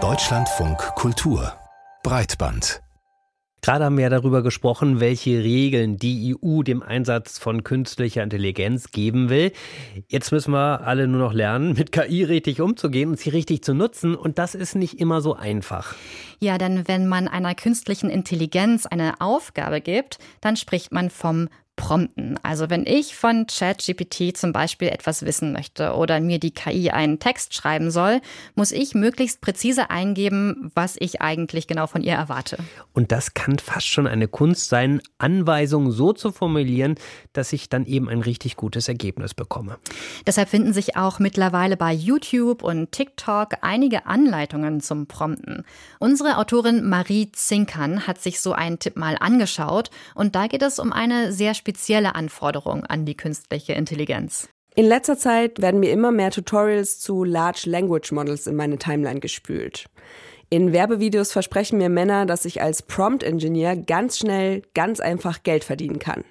Deutschlandfunk 0.00 0.78
Kultur 0.94 1.52
Breitband 2.04 2.80
Gerade 3.60 3.86
haben 3.86 3.96
wir 3.96 4.04
ja 4.04 4.08
darüber 4.08 4.44
gesprochen, 4.44 5.00
welche 5.00 5.42
Regeln 5.42 5.96
die 5.96 6.36
EU 6.36 6.62
dem 6.62 6.84
Einsatz 6.84 7.38
von 7.38 7.64
künstlicher 7.64 8.22
Intelligenz 8.22 8.92
geben 8.92 9.30
will. 9.30 9.50
Jetzt 10.06 10.30
müssen 10.30 10.52
wir 10.52 10.82
alle 10.82 11.08
nur 11.08 11.20
noch 11.20 11.32
lernen, 11.32 11.72
mit 11.76 11.90
KI 11.90 12.22
richtig 12.22 12.60
umzugehen 12.60 13.10
und 13.10 13.18
sie 13.18 13.30
richtig 13.30 13.64
zu 13.64 13.74
nutzen. 13.74 14.14
Und 14.14 14.38
das 14.38 14.54
ist 14.54 14.76
nicht 14.76 15.00
immer 15.00 15.20
so 15.20 15.34
einfach. 15.34 15.96
Ja, 16.38 16.56
denn 16.56 16.86
wenn 16.86 17.08
man 17.08 17.26
einer 17.26 17.56
künstlichen 17.56 18.10
Intelligenz 18.10 18.86
eine 18.86 19.20
Aufgabe 19.20 19.80
gibt, 19.80 20.18
dann 20.40 20.54
spricht 20.54 20.92
man 20.92 21.10
vom 21.10 21.48
prompten. 21.78 22.38
Also 22.42 22.68
wenn 22.68 22.84
ich 22.84 23.14
von 23.14 23.46
ChatGPT 23.46 24.36
zum 24.36 24.52
Beispiel 24.52 24.88
etwas 24.88 25.24
wissen 25.24 25.52
möchte 25.52 25.94
oder 25.94 26.20
mir 26.20 26.38
die 26.38 26.50
KI 26.50 26.90
einen 26.90 27.20
Text 27.20 27.54
schreiben 27.54 27.90
soll, 27.90 28.20
muss 28.56 28.72
ich 28.72 28.94
möglichst 28.94 29.40
präzise 29.40 29.88
eingeben, 29.88 30.70
was 30.74 30.96
ich 30.98 31.22
eigentlich 31.22 31.68
genau 31.68 31.86
von 31.86 32.02
ihr 32.02 32.14
erwarte. 32.14 32.58
Und 32.92 33.12
das 33.12 33.32
kann 33.32 33.58
fast 33.60 33.86
schon 33.86 34.08
eine 34.08 34.26
Kunst 34.26 34.68
sein, 34.68 35.00
Anweisungen 35.18 35.92
so 35.92 36.12
zu 36.12 36.32
formulieren, 36.32 36.96
dass 37.32 37.52
ich 37.52 37.68
dann 37.68 37.86
eben 37.86 38.08
ein 38.08 38.20
richtig 38.20 38.56
gutes 38.56 38.88
Ergebnis 38.88 39.32
bekomme. 39.32 39.78
Deshalb 40.26 40.48
finden 40.48 40.72
sich 40.72 40.96
auch 40.96 41.20
mittlerweile 41.20 41.76
bei 41.76 41.92
YouTube 41.92 42.64
und 42.64 42.90
TikTok 42.90 43.50
einige 43.62 44.06
Anleitungen 44.06 44.80
zum 44.80 45.06
Prompten. 45.06 45.64
Unsere 46.00 46.38
Autorin 46.38 46.88
Marie 46.88 47.30
Zinkern 47.30 48.08
hat 48.08 48.20
sich 48.20 48.40
so 48.40 48.52
einen 48.52 48.80
Tipp 48.80 48.96
mal 48.96 49.16
angeschaut 49.20 49.90
und 50.16 50.34
da 50.34 50.48
geht 50.48 50.62
es 50.62 50.80
um 50.80 50.92
eine 50.92 51.32
sehr 51.32 51.54
spezielle 51.54 51.67
Anforderung 52.14 52.84
an 52.84 53.04
die 53.04 53.16
künstliche 53.16 53.72
Intelligenz. 53.72 54.48
In 54.74 54.86
letzter 54.86 55.18
Zeit 55.18 55.60
werden 55.60 55.80
mir 55.80 55.90
immer 55.90 56.12
mehr 56.12 56.30
Tutorials 56.30 57.00
zu 57.00 57.24
Large 57.24 57.68
Language 57.68 58.12
Models 58.12 58.46
in 58.46 58.54
meine 58.54 58.78
Timeline 58.78 59.20
gespült. 59.20 59.86
In 60.50 60.72
Werbevideos 60.72 61.32
versprechen 61.32 61.78
mir 61.78 61.88
Männer, 61.88 62.26
dass 62.26 62.44
ich 62.44 62.62
als 62.62 62.82
Prompt 62.82 63.22
Engineer 63.22 63.76
ganz 63.76 64.18
schnell, 64.18 64.62
ganz 64.74 65.00
einfach 65.00 65.42
Geld 65.42 65.64
verdienen 65.64 65.98
kann. 65.98 66.24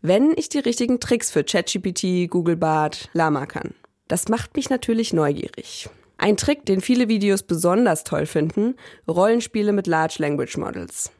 Wenn 0.00 0.32
ich 0.36 0.48
die 0.48 0.60
richtigen 0.60 1.00
Tricks 1.00 1.30
für 1.30 1.42
ChatGPT, 1.42 2.30
Google 2.30 2.56
Bart, 2.56 3.10
Lama 3.12 3.46
kann. 3.46 3.74
Das 4.06 4.28
macht 4.28 4.56
mich 4.56 4.70
natürlich 4.70 5.12
neugierig. 5.12 5.90
Ein 6.16 6.36
Trick, 6.36 6.64
den 6.64 6.80
viele 6.80 7.08
Videos 7.08 7.42
besonders 7.42 8.04
toll 8.04 8.26
finden, 8.26 8.76
Rollenspiele 9.08 9.72
mit 9.72 9.86
Large 9.86 10.16
Language 10.18 10.56
Models. 10.56 11.10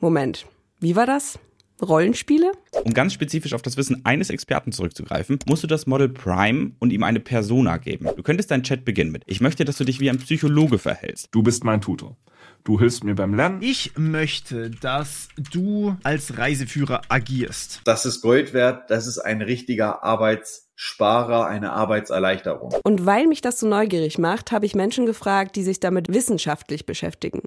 Moment, 0.00 0.46
wie 0.80 0.96
war 0.96 1.06
das? 1.06 1.38
Rollenspiele? 1.82 2.52
Um 2.84 2.94
ganz 2.94 3.12
spezifisch 3.12 3.54
auf 3.54 3.62
das 3.62 3.76
Wissen 3.76 4.04
eines 4.04 4.30
Experten 4.30 4.72
zurückzugreifen, 4.72 5.38
musst 5.46 5.62
du 5.62 5.66
das 5.66 5.86
Model 5.86 6.08
Prime 6.08 6.72
und 6.78 6.92
ihm 6.92 7.02
eine 7.02 7.20
Persona 7.20 7.76
geben. 7.76 8.08
Du 8.16 8.22
könntest 8.22 8.50
deinen 8.50 8.62
Chat 8.62 8.84
beginnen 8.84 9.12
mit, 9.12 9.22
ich 9.26 9.40
möchte, 9.40 9.64
dass 9.64 9.76
du 9.76 9.84
dich 9.84 10.00
wie 10.00 10.10
ein 10.10 10.18
Psychologe 10.18 10.78
verhältst. 10.78 11.28
Du 11.32 11.42
bist 11.42 11.64
mein 11.64 11.80
Tutor. 11.80 12.16
Du 12.64 12.78
hilfst 12.78 13.04
mir 13.04 13.14
beim 13.14 13.34
Lernen. 13.34 13.62
Ich 13.62 13.92
möchte, 13.96 14.70
dass 14.70 15.28
du 15.50 15.96
als 16.02 16.36
Reiseführer 16.36 17.02
agierst. 17.08 17.80
Das 17.84 18.04
ist 18.04 18.20
Gold 18.20 18.52
wert, 18.52 18.90
das 18.90 19.06
ist 19.06 19.18
ein 19.18 19.40
richtiger 19.40 20.02
Arbeitssparer, 20.02 21.46
eine 21.46 21.72
Arbeitserleichterung. 21.72 22.74
Und 22.82 23.06
weil 23.06 23.26
mich 23.26 23.40
das 23.40 23.60
so 23.60 23.66
neugierig 23.66 24.18
macht, 24.18 24.52
habe 24.52 24.66
ich 24.66 24.74
Menschen 24.74 25.06
gefragt, 25.06 25.56
die 25.56 25.62
sich 25.62 25.80
damit 25.80 26.12
wissenschaftlich 26.12 26.84
beschäftigen. 26.84 27.40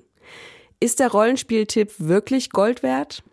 Ist 0.84 1.00
der 1.00 1.12
Rollenspieltipp 1.12 1.94
wirklich 1.98 2.50
Gold 2.50 2.84
wert? 2.84 3.24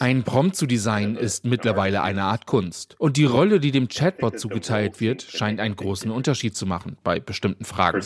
Ein 0.00 0.22
Prompt 0.22 0.54
zu 0.54 0.66
designen 0.66 1.16
ist 1.16 1.46
mittlerweile 1.46 2.02
eine 2.02 2.24
Art 2.24 2.44
Kunst. 2.44 2.94
Und 2.98 3.16
die 3.16 3.24
Rolle, 3.24 3.58
die 3.58 3.70
dem 3.70 3.88
Chatbot 3.88 4.38
zugeteilt 4.38 5.00
wird, 5.00 5.22
scheint 5.22 5.60
einen 5.60 5.76
großen 5.76 6.10
Unterschied 6.10 6.54
zu 6.54 6.66
machen 6.66 6.98
bei 7.02 7.20
bestimmten 7.20 7.64
Fragen. 7.64 8.02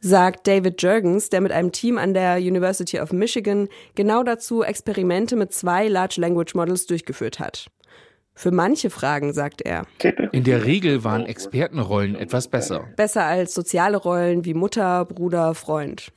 Sagt 0.00 0.48
David 0.48 0.82
Jurgens, 0.82 1.30
der 1.30 1.40
mit 1.40 1.52
einem 1.52 1.70
Team 1.70 1.98
an 1.98 2.14
der 2.14 2.38
University 2.38 2.98
of 2.98 3.12
Michigan 3.12 3.68
genau 3.94 4.24
dazu 4.24 4.64
Experimente 4.64 5.36
mit 5.36 5.52
zwei 5.52 5.86
Large 5.86 6.20
Language 6.20 6.56
Models 6.56 6.86
durchgeführt 6.86 7.38
hat. 7.38 7.68
Für 8.34 8.50
manche 8.50 8.90
Fragen, 8.90 9.32
sagt 9.32 9.62
er. 9.62 9.86
In 10.32 10.42
der 10.42 10.64
Regel 10.64 11.04
waren 11.04 11.26
Expertenrollen 11.26 12.16
etwas 12.16 12.48
besser. 12.48 12.88
Besser 12.96 13.24
als 13.24 13.54
soziale 13.54 13.98
Rollen 13.98 14.44
wie 14.44 14.54
Mutter, 14.54 15.04
Bruder, 15.04 15.54
Freund. 15.54 16.12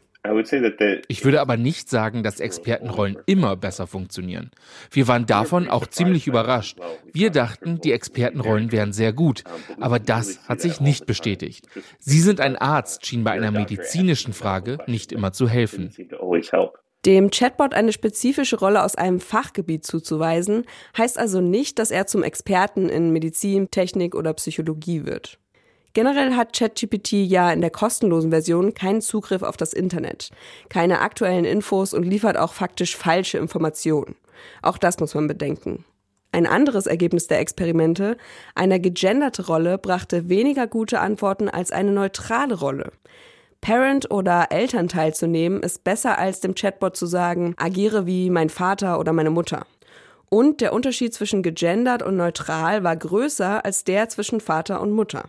Ich 1.08 1.26
würde 1.26 1.42
aber 1.42 1.58
nicht 1.58 1.90
sagen, 1.90 2.22
dass 2.22 2.40
Expertenrollen 2.40 3.18
immer 3.26 3.56
besser 3.56 3.88
funktionieren. 3.88 4.52
Wir 4.92 5.08
waren 5.08 5.26
davon 5.26 5.68
auch 5.68 5.88
ziemlich 5.88 6.28
überrascht. 6.28 6.78
Wir 7.12 7.32
dachten, 7.32 7.80
die 7.82 7.92
Expertenrollen 7.92 8.72
wären 8.72 8.94
sehr 8.94 9.14
gut, 9.14 9.44
aber 9.80 10.00
das 10.00 10.48
hat 10.48 10.62
sich 10.62 10.80
nicht 10.80 11.08
bestätigt. 11.08 11.68
Sie 12.00 12.20
sind 12.20 12.40
ein 12.40 12.56
Arzt, 12.56 13.06
schien 13.06 13.24
bei 13.24 13.32
einer 13.32 13.52
medizinischen 13.52 14.34
Frage 14.34 14.78
nicht 14.86 15.12
immer 15.12 15.34
zu 15.34 15.50
helfen. 15.50 15.92
Dem 17.06 17.32
Chatbot 17.32 17.74
eine 17.74 17.92
spezifische 17.92 18.60
Rolle 18.60 18.84
aus 18.84 18.94
einem 18.94 19.20
Fachgebiet 19.20 19.88
zuzuweisen, 19.88 20.66
heißt 20.96 21.18
also 21.18 21.42
nicht, 21.42 21.80
dass 21.80 21.90
er 21.90 22.06
zum 22.06 22.22
Experten 22.22 22.90
in 22.90 23.12
Medizin, 23.12 23.72
Technik 23.72 24.14
oder 24.14 24.36
Psychologie 24.36 25.04
wird. 25.06 25.41
Generell 25.94 26.36
hat 26.36 26.54
ChatGPT 26.54 27.12
ja 27.12 27.52
in 27.52 27.62
der 27.62 27.70
kostenlosen 27.70 28.32
Version 28.32 28.74
keinen 28.74 29.02
Zugriff 29.02 29.44
auf 29.44 29.58
das 29.58 29.74
Internet, 29.74 30.30
keine 30.70 31.02
aktuellen 31.02 31.46
Infos 31.46 31.94
und 31.94 32.04
liefert 32.04 32.38
auch 32.38 32.54
faktisch 32.54 32.96
falsche 32.96 33.38
Informationen. 33.38 34.16
Auch 34.62 34.78
das 34.78 35.00
muss 35.00 35.16
man 35.16 35.28
bedenken. 35.28 35.84
Ein 36.32 36.48
anderes 36.48 36.86
Ergebnis 36.86 37.28
der 37.28 37.40
Experimente, 37.40 38.16
eine 38.56 38.80
gegenderte 38.80 39.48
Rolle 39.48 39.78
brachte 39.78 40.30
weniger 40.30 40.66
gute 40.66 41.02
Antworten 41.02 41.50
als 41.50 41.72
eine 41.72 41.92
neutrale 41.92 42.56
Rolle. 42.56 42.92
Parent 43.60 44.10
oder 44.10 44.48
Elternteil 44.50 45.14
zu 45.14 45.28
nehmen, 45.28 45.62
ist 45.62 45.84
besser 45.84 46.18
als 46.18 46.40
dem 46.40 46.56
Chatbot 46.56 46.96
zu 46.96 47.06
sagen, 47.06 47.54
agiere 47.58 48.08
wie 48.08 48.30
mein 48.30 48.50
Vater 48.50 48.98
oder 48.98 49.12
meine 49.12 49.30
Mutter. 49.30 49.68
Und 50.30 50.62
der 50.62 50.72
Unterschied 50.72 51.14
zwischen 51.14 51.44
gegendert 51.44 52.02
und 52.02 52.16
neutral 52.16 52.86
war 52.86 52.96
größer 52.96 53.66
als 53.66 53.84
der 53.84 54.08
zwischen 54.08 54.40
Vater 54.40 54.80
und 54.80 54.92
Mutter. 54.92 55.26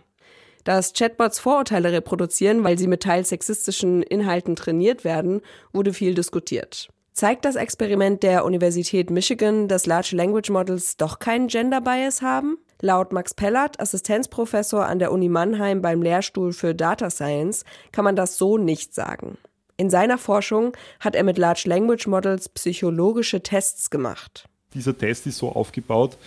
Dass 0.63 0.93
Chatbots 0.93 1.39
Vorurteile 1.39 1.91
reproduzieren, 1.91 2.63
weil 2.63 2.77
sie 2.77 2.87
mit 2.87 3.03
teils 3.03 3.29
sexistischen 3.29 4.01
Inhalten 4.01 4.55
trainiert 4.55 5.03
werden, 5.03 5.41
wurde 5.73 5.93
viel 5.93 6.13
diskutiert. 6.13 6.89
Zeigt 7.13 7.45
das 7.45 7.55
Experiment 7.55 8.23
der 8.23 8.43
Universität 8.43 9.11
Michigan, 9.11 9.67
dass 9.67 9.85
Large 9.85 10.15
Language 10.15 10.49
Models 10.49 10.97
doch 10.97 11.19
keinen 11.19 11.47
Gender 11.47 11.79
Bias 11.79 12.23
haben? 12.23 12.57
Laut 12.81 13.13
Max 13.13 13.35
Pellert, 13.35 13.79
Assistenzprofessor 13.79 14.85
an 14.85 14.99
der 14.99 15.11
Uni 15.11 15.29
Mannheim 15.29 15.81
beim 15.81 16.01
Lehrstuhl 16.01 16.53
für 16.53 16.73
Data 16.73 17.09
Science, 17.11 17.65
kann 17.91 18.03
man 18.03 18.15
das 18.15 18.37
so 18.37 18.57
nicht 18.57 18.95
sagen. 18.95 19.37
In 19.77 19.89
seiner 19.89 20.17
Forschung 20.17 20.75
hat 20.99 21.15
er 21.15 21.23
mit 21.23 21.37
Large 21.37 21.63
Language 21.65 22.07
Models 22.07 22.49
psychologische 22.49 23.41
Tests 23.41 23.89
gemacht. 23.89 24.45
Dieser 24.73 24.97
Test 24.97 25.27
ist 25.27 25.37
so 25.37 25.49
aufgebaut, 25.49 26.17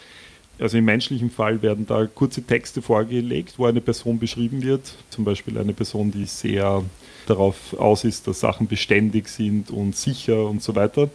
also 0.59 0.79
im 0.79 0.85
menschlichen 0.85 1.31
Fall 1.31 1.63
werden 1.63 1.87
da 1.87 2.07
kurze 2.07 2.43
Texte 2.43 2.83
vorgelegt, 2.83 3.55
wo 3.59 3.67
eine 3.67 3.81
Person 3.81 4.19
beschrieben 4.19 4.63
wird. 4.63 4.95
Zum 5.11 5.25
Beispiel 5.25 5.59
eine 5.59 5.75
Person, 5.75 6.11
die 6.11 6.25
sehr 6.25 6.83
darauf 7.27 7.75
aus 7.79 8.05
ist, 8.05 8.27
dass 8.27 8.41
Sachen 8.41 8.67
beständig 8.67 9.29
sind 9.29 9.71
und 9.71 9.97
sicher 9.97 10.47
und 10.47 10.63
so 10.63 10.75
weiter. 10.75 11.11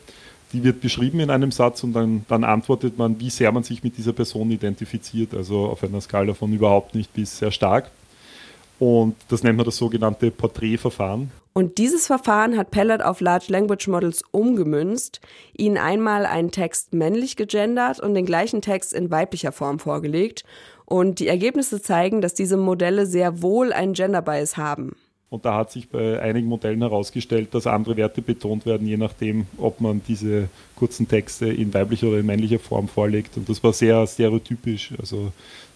Die 0.53 0.63
wird 0.63 0.81
beschrieben 0.81 1.22
in 1.22 1.30
einem 1.30 1.51
Satz 1.51 1.84
und 1.84 1.94
dann, 1.94 2.25
dann 2.28 2.44
antwortet 2.44 2.97
man, 2.97 3.19
wie 3.19 3.30
sehr 3.30 3.51
man 3.51 3.63
sich 3.63 3.84
mit 3.84 3.97
dieser 3.97 4.13
Person 4.13 4.51
identifiziert. 4.51 5.34
Also 5.34 5.66
auf 5.66 5.84
einer 5.84 6.01
Skala 6.01 6.34
von 6.34 6.51
überhaupt 6.53 6.94
nicht 6.94 7.13
bis 7.13 7.38
sehr 7.38 7.51
stark. 7.51 7.90
Und 8.78 9.16
das 9.30 9.44
nennt 9.44 9.57
man 9.57 9.66
das 9.66 9.78
sogenannte 9.78 10.30
Porträtverfahren. 10.30 11.31
Und 11.53 11.78
dieses 11.78 12.07
Verfahren 12.07 12.57
hat 12.57 12.72
Pellet 12.72 13.01
auf 13.01 13.19
Large 13.19 13.47
Language 13.50 13.88
Models 13.88 14.23
umgemünzt, 14.31 15.19
ihnen 15.57 15.78
einmal 15.78 16.25
einen 16.25 16.51
Text 16.51 16.94
männlich 16.94 17.35
gegendert 17.35 18.00
und 18.00 18.13
den 18.13 18.25
gleichen 18.25 18.62
Text 18.62 18.94
in 18.94 19.12
weiblicher 19.12 19.51
Form 19.51 19.79
vorgelegt. 19.79 20.45
Und 20.85 21.19
die 21.19 21.28
Ergebnisse 21.28 21.81
zeigen, 21.81 22.22
dass 22.22 22.34
diese 22.34 22.57
Modelle 22.57 23.06
sehr 23.06 23.41
wohl 23.41 23.73
einen 23.73 23.94
Gender 23.94 24.22
Bias 24.22 24.56
haben. 24.56 24.95
Und 25.30 25.45
da 25.45 25.56
hat 25.56 25.71
sich 25.71 25.88
bei 25.88 26.21
einigen 26.21 26.48
Modellen 26.48 26.81
herausgestellt, 26.81 27.54
dass 27.54 27.65
andere 27.65 27.95
Werte 27.95 28.21
betont 28.21 28.65
werden, 28.65 28.86
je 28.86 28.97
nachdem, 28.97 29.45
ob 29.57 29.80
man 29.80 30.01
diese 30.06 30.50
kurzen 30.75 31.07
Texte 31.07 31.47
in 31.47 31.74
weiblicher 31.74 32.07
oder 32.07 32.19
in 32.19 32.25
männlicher 32.25 32.59
Form 32.59 32.89
vorlegt. 32.89 33.38
Und 33.38 33.47
das 33.47 33.63
war 33.63 33.71
sehr 33.71 34.06
stereotypisch. 34.07 34.92
Also 35.00 35.31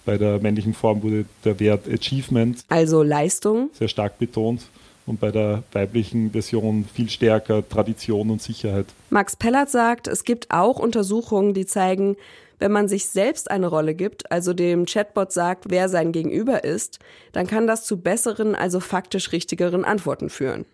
bei 0.06 0.18
der 0.18 0.40
männlichen 0.40 0.74
Form 0.74 1.02
wurde 1.02 1.26
der 1.46 1.58
Wert 1.62 1.88
Achievement, 1.88 2.66
also 2.68 3.02
Leistung, 3.02 3.70
sehr 3.74 3.88
stark 3.88 4.20
betont 4.20 4.62
und 5.06 5.20
bei 5.20 5.32
der 5.32 5.64
weiblichen 5.72 6.32
Version 6.32 6.86
viel 6.94 7.10
stärker 7.10 7.68
Tradition 7.68 8.30
und 8.32 8.42
Sicherheit. 8.42 8.88
Max 9.10 9.36
Pellert 9.36 9.70
sagt, 9.70 10.08
es 10.08 10.24
gibt 10.24 10.52
auch 10.52 10.80
Untersuchungen, 10.80 11.54
die 11.54 11.66
zeigen, 11.66 12.16
wenn 12.60 12.72
man 12.72 12.88
sich 12.88 13.08
selbst 13.08 13.52
eine 13.52 13.68
Rolle 13.68 13.96
gibt, 13.96 14.32
also 14.32 14.54
dem 14.54 14.86
Chatbot 14.86 15.32
sagt, 15.32 15.66
wer 15.70 15.90
sein 15.90 16.12
Gegenüber 16.12 16.64
ist, 16.64 17.00
dann 17.34 17.48
kann 17.48 17.68
das 17.68 17.86
zu 17.86 17.98
besseren, 17.98 18.56
also 18.56 18.80
faktisch 18.80 19.32
richtigeren 19.32 19.84
Antworten 19.84 20.30
führen. 20.30 20.66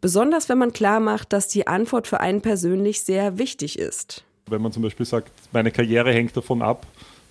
Besonders 0.00 0.48
wenn 0.48 0.58
man 0.58 0.72
klar 0.72 1.00
macht, 1.00 1.32
dass 1.32 1.48
die 1.48 1.66
Antwort 1.66 2.06
für 2.06 2.20
einen 2.20 2.40
persönlich 2.40 3.02
sehr 3.02 3.38
wichtig 3.38 3.78
ist. 3.78 4.24
Wenn 4.46 4.62
man 4.62 4.72
zum 4.72 4.82
Beispiel 4.82 5.06
sagt, 5.06 5.30
meine 5.52 5.70
Karriere 5.70 6.12
hängt 6.12 6.36
davon 6.36 6.62
ab, 6.62 6.86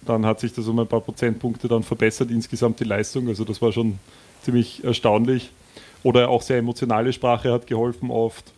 dann 0.06 0.26
hat 0.26 0.40
sich 0.40 0.54
das 0.54 0.68
um 0.68 0.80
ein 0.80 0.88
paar 0.88 1.02
Prozentpunkte 1.02 1.68
dann 1.68 1.84
verbessert, 1.84 2.32
insgesamt 2.32 2.80
die 2.80 2.86
Leistung. 2.86 3.28
Also 3.28 3.44
das 3.44 3.62
war 3.62 3.72
schon 3.72 4.00
ziemlich 4.42 4.84
erstaunlich. 4.84 5.52
Oder 6.04 6.30
auch 6.30 6.42
sehr 6.42 6.58
emotionale 6.58 7.14
Sprache 7.14 7.52
hat 7.52 7.68
geholfen 7.68 8.10
oft. 8.12 8.54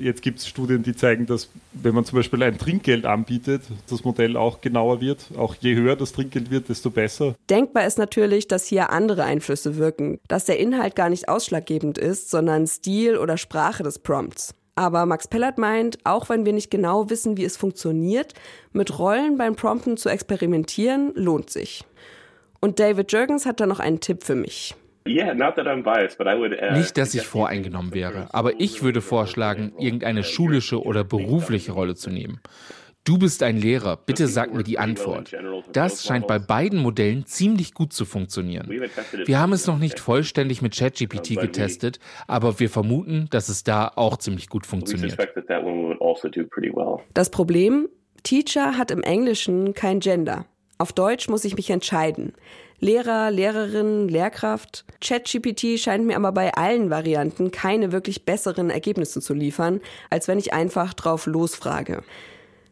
Jetzt 0.00 0.22
gibt 0.22 0.40
es 0.40 0.48
Studien, 0.48 0.82
die 0.82 0.96
zeigen, 0.96 1.26
dass 1.26 1.48
wenn 1.72 1.94
man 1.94 2.04
zum 2.04 2.18
Beispiel 2.18 2.42
ein 2.42 2.58
Trinkgeld 2.58 3.06
anbietet, 3.06 3.62
das 3.88 4.02
Modell 4.02 4.36
auch 4.36 4.60
genauer 4.60 5.00
wird. 5.00 5.26
Auch 5.36 5.54
je 5.54 5.76
höher 5.76 5.94
das 5.94 6.12
Trinkgeld 6.12 6.50
wird, 6.50 6.68
desto 6.68 6.90
besser. 6.90 7.36
Denkbar 7.48 7.86
ist 7.86 7.96
natürlich, 7.96 8.48
dass 8.48 8.66
hier 8.66 8.90
andere 8.90 9.22
Einflüsse 9.22 9.76
wirken, 9.76 10.18
dass 10.26 10.44
der 10.44 10.58
Inhalt 10.58 10.96
gar 10.96 11.08
nicht 11.08 11.28
ausschlaggebend 11.28 11.98
ist, 11.98 12.30
sondern 12.30 12.66
Stil 12.66 13.16
oder 13.16 13.36
Sprache 13.36 13.84
des 13.84 14.00
Prompts. 14.00 14.54
Aber 14.74 15.06
Max 15.06 15.28
Pellert 15.28 15.56
meint, 15.56 15.98
auch 16.04 16.28
wenn 16.28 16.44
wir 16.44 16.52
nicht 16.52 16.70
genau 16.70 17.08
wissen, 17.08 17.36
wie 17.36 17.44
es 17.44 17.56
funktioniert, 17.56 18.34
mit 18.72 18.98
Rollen 18.98 19.38
beim 19.38 19.54
Prompten 19.54 19.96
zu 19.96 20.08
experimentieren, 20.08 21.12
lohnt 21.14 21.48
sich. 21.48 21.84
Und 22.60 22.80
David 22.80 23.12
Jürgens 23.12 23.46
hat 23.46 23.60
da 23.60 23.66
noch 23.66 23.80
einen 23.80 24.00
Tipp 24.00 24.24
für 24.24 24.34
mich. 24.34 24.74
Nicht, 26.72 26.98
dass 26.98 27.14
ich 27.14 27.22
voreingenommen 27.22 27.94
wäre, 27.94 28.28
aber 28.32 28.60
ich 28.60 28.82
würde 28.82 29.00
vorschlagen, 29.00 29.72
irgendeine 29.78 30.22
schulische 30.22 30.82
oder 30.82 31.04
berufliche 31.04 31.72
Rolle 31.72 31.94
zu 31.94 32.10
nehmen. 32.10 32.40
Du 33.06 33.18
bist 33.18 33.44
ein 33.44 33.56
Lehrer, 33.56 33.96
bitte 33.96 34.26
sag 34.26 34.52
mir 34.52 34.64
die 34.64 34.80
Antwort. 34.80 35.32
Das 35.72 36.04
scheint 36.04 36.26
bei 36.26 36.40
beiden 36.40 36.80
Modellen 36.80 37.24
ziemlich 37.24 37.72
gut 37.72 37.92
zu 37.92 38.04
funktionieren. 38.04 38.68
Wir 38.68 39.38
haben 39.38 39.52
es 39.52 39.68
noch 39.68 39.78
nicht 39.78 40.00
vollständig 40.00 40.60
mit 40.60 40.76
ChatGPT 40.76 41.36
getestet, 41.40 42.00
aber 42.26 42.58
wir 42.58 42.68
vermuten, 42.68 43.28
dass 43.30 43.48
es 43.48 43.62
da 43.62 43.92
auch 43.94 44.16
ziemlich 44.16 44.48
gut 44.48 44.66
funktioniert. 44.66 45.16
Also 45.20 45.32
das 47.14 47.30
Problem, 47.30 47.88
Teacher 48.24 48.76
hat 48.76 48.90
im 48.90 49.02
Englischen 49.02 49.72
kein 49.72 50.00
Gender. 50.00 50.46
Auf 50.78 50.92
Deutsch 50.92 51.28
muss 51.28 51.44
ich 51.44 51.56
mich 51.56 51.70
entscheiden. 51.70 52.34
Lehrer, 52.78 53.30
Lehrerin, 53.30 54.08
Lehrkraft. 54.08 54.84
ChatGPT 55.00 55.78
scheint 55.78 56.06
mir 56.06 56.16
aber 56.16 56.32
bei 56.32 56.52
allen 56.54 56.90
Varianten 56.90 57.50
keine 57.50 57.92
wirklich 57.92 58.26
besseren 58.26 58.68
Ergebnisse 58.68 59.20
zu 59.22 59.32
liefern, 59.32 59.80
als 60.10 60.28
wenn 60.28 60.38
ich 60.38 60.52
einfach 60.52 60.92
drauf 60.92 61.26
losfrage. 61.26 62.02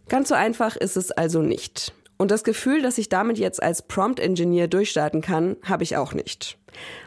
Ganz 0.09 0.29
so 0.29 0.35
einfach 0.35 0.77
ist 0.77 0.97
es 0.97 1.11
also 1.11 1.41
nicht. 1.41 1.95
Und 2.19 2.31
das 2.31 2.45
Gefühl, 2.45 2.83
dass 2.83 2.99
ich 2.99 3.09
damit 3.09 3.39
jetzt 3.39 3.63
als 3.63 3.83
Prompt-Engineer 3.83 4.69
durchstarten 4.69 5.23
kann, 5.23 5.57
habe 5.63 5.83
ich 5.83 5.97
auch 5.97 6.13
nicht. 6.13 6.59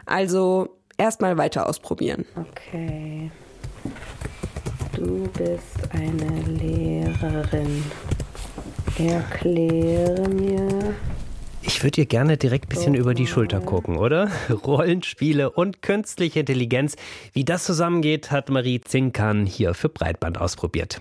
Also 0.04 0.76
erstmal 0.96 1.38
weiter 1.38 1.68
ausprobieren. 1.68 2.24
Okay. 2.36 3.30
Du 4.94 5.28
bist 5.28 5.78
eine 5.92 6.40
Lehrerin. 6.42 7.84
Erkläre 8.98 10.28
mir, 10.28 10.94
ich 11.62 11.82
würde 11.82 11.92
dir 11.92 12.06
gerne 12.06 12.36
direkt 12.36 12.64
ein 12.64 12.68
bisschen 12.70 12.94
über 12.94 13.14
die 13.14 13.26
Schulter 13.26 13.60
gucken, 13.60 13.96
oder? 13.98 14.30
Rollenspiele 14.66 15.50
und 15.50 15.82
künstliche 15.82 16.40
Intelligenz. 16.40 16.96
Wie 17.32 17.44
das 17.44 17.64
zusammengeht, 17.64 18.30
hat 18.30 18.48
Marie 18.48 18.80
Zinkan 18.80 19.46
hier 19.46 19.74
für 19.74 19.88
Breitband 19.88 20.40
ausprobiert. 20.40 21.00